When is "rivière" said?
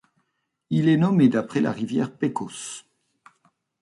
1.71-2.11